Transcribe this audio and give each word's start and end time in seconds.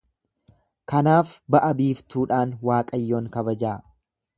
Kanaaf 0.93 1.35
ba'a-biiftuudhaan 1.57 2.59
Waaqayyoon 2.71 3.33
kabajaa. 3.39 3.81